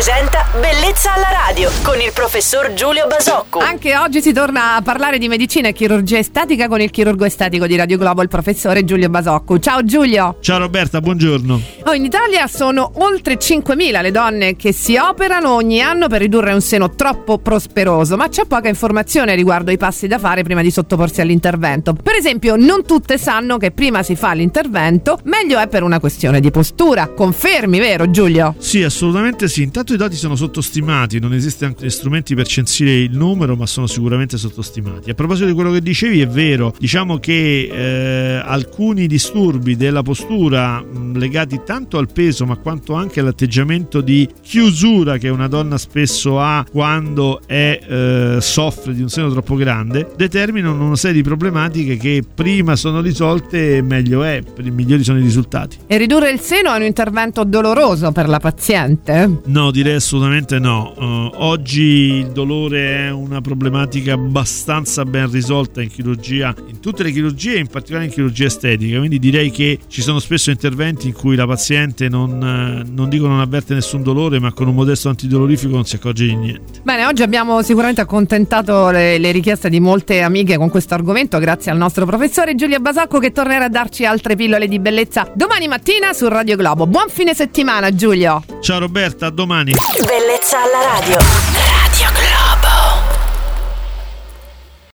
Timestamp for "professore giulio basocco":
8.28-9.58